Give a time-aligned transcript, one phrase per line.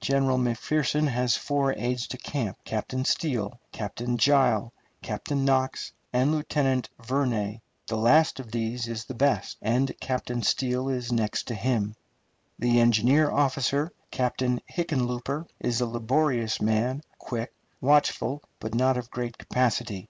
[0.00, 4.72] General McPherson has four aides de camp: Captain Steele, Captain Gile,
[5.02, 7.60] Lieutenant Knox, and Lieutenant Vernay.
[7.86, 11.96] The last of these is the best, and Captain Steele is next to him.
[12.58, 19.36] The engineer officer, Captain Hickenlooper, is a laborious man, quick, watchful, but not of great
[19.36, 20.08] capacity.